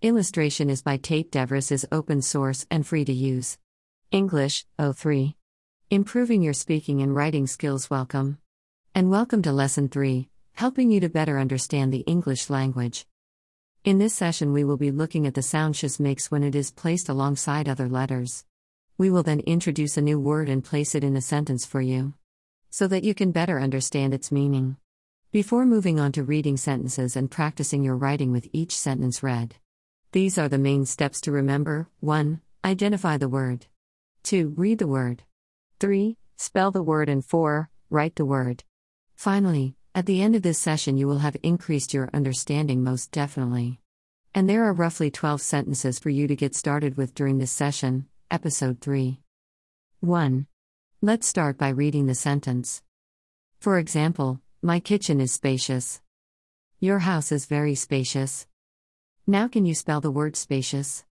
[0.00, 3.58] Illustration is by Tate Devris is open source and free to use.
[4.12, 5.34] English 03.
[5.90, 8.38] Improving your speaking and writing skills welcome.
[8.94, 13.08] And welcome to lesson 3, helping you to better understand the English language.
[13.82, 16.70] In this session we will be looking at the sound sh makes when it is
[16.70, 18.44] placed alongside other letters.
[18.98, 22.14] We will then introduce a new word and place it in a sentence for you
[22.70, 24.76] so that you can better understand its meaning.
[25.32, 29.56] Before moving on to reading sentences and practicing your writing with each sentence read,
[30.12, 32.40] these are the main steps to remember 1.
[32.64, 33.66] Identify the word.
[34.22, 34.54] 2.
[34.56, 35.22] Read the word.
[35.80, 36.16] 3.
[36.38, 37.10] Spell the word.
[37.10, 37.68] And 4.
[37.90, 38.64] Write the word.
[39.16, 43.80] Finally, at the end of this session, you will have increased your understanding most definitely.
[44.34, 48.06] And there are roughly 12 sentences for you to get started with during this session,
[48.30, 49.20] Episode 3.
[50.00, 50.46] 1.
[51.02, 52.82] Let's start by reading the sentence.
[53.60, 56.00] For example, my kitchen is spacious.
[56.80, 58.46] Your house is very spacious.
[59.30, 61.04] Now, can you spell the word spacious?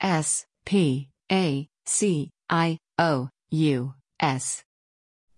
[0.00, 4.64] S P A C I O U S.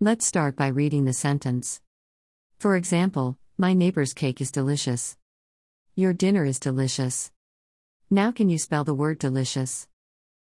[0.01, 1.83] Let's start by reading the sentence.
[2.59, 5.19] For example, my neighbor's cake is delicious.
[5.95, 7.31] Your dinner is delicious.
[8.09, 9.87] Now, can you spell the word delicious?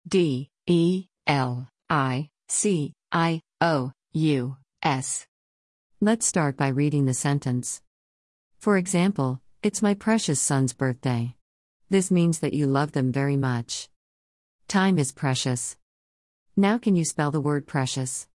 [0.05, 5.27] D E L I C I O U S.
[6.01, 7.81] Let's start by reading the sentence.
[8.59, 11.35] For example, it's my precious son's birthday.
[11.94, 13.88] This means that you love them very much.
[14.67, 15.77] Time is precious.
[16.58, 18.27] Now, can you spell the word precious?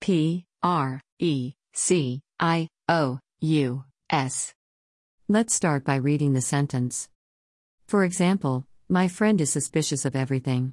[0.00, 4.54] P R E C I O U S.
[5.28, 7.10] Let's start by reading the sentence.
[7.86, 10.72] For example, my friend is suspicious of everything.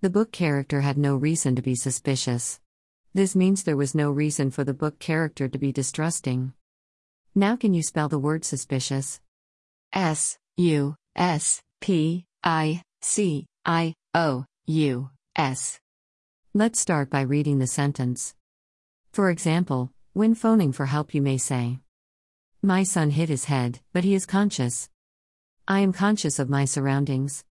[0.00, 2.60] The book character had no reason to be suspicious.
[3.14, 6.52] This means there was no reason for the book character to be distrusting.
[7.34, 9.20] Now, can you spell the word suspicious?
[9.92, 15.78] S U S P I C I O U S.
[16.54, 18.34] Let's start by reading the sentence.
[19.12, 21.80] For example, when phoning for help, you may say,
[22.62, 24.88] My son hit his head, but he is conscious.
[25.68, 27.44] I am conscious of my surroundings.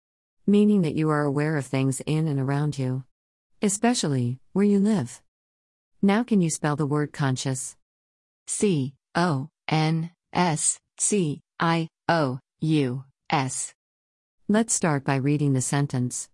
[0.47, 3.03] Meaning that you are aware of things in and around you.
[3.61, 5.21] Especially, where you live.
[6.01, 7.75] Now, can you spell the word conscious?
[8.47, 13.73] C O N S C I O U S.
[14.49, 16.27] Let's start by reading the sentence.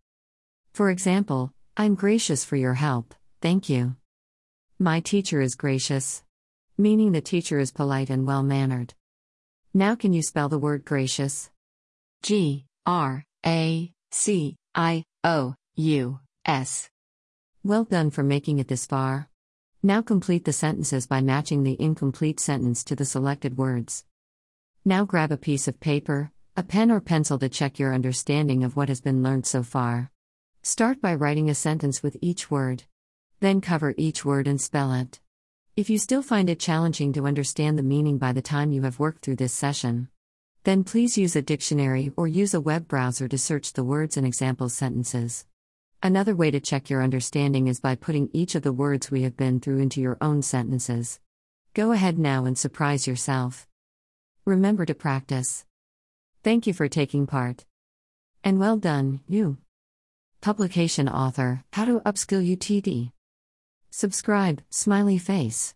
[0.74, 3.96] For example, I'm gracious for your help, thank you.
[4.80, 6.24] My teacher is gracious.
[6.76, 8.96] Meaning the teacher is polite and well mannered.
[9.76, 11.52] Now, can you spell the word gracious?
[12.24, 16.90] G R A C I O U S.
[17.64, 19.30] Well done for making it this far.
[19.84, 24.04] Now complete the sentences by matching the incomplete sentence to the selected words.
[24.84, 28.76] Now grab a piece of paper, a pen or pencil to check your understanding of
[28.76, 30.10] what has been learned so far.
[30.64, 32.84] Start by writing a sentence with each word.
[33.42, 35.20] Then cover each word and spell it.
[35.76, 38.98] If you still find it challenging to understand the meaning by the time you have
[38.98, 40.10] worked through this session,
[40.64, 44.26] then please use a dictionary or use a web browser to search the words and
[44.26, 45.46] example sentences.
[46.02, 49.38] Another way to check your understanding is by putting each of the words we have
[49.38, 51.20] been through into your own sentences.
[51.76, 53.68] Go ahead now and surprise yourself.
[54.44, 55.67] Remember to practice.
[56.44, 57.66] Thank you for taking part.
[58.44, 59.58] And well done, you.
[60.42, 63.12] Publication author How to Upskill UTD.
[63.90, 65.74] Subscribe, smiley face.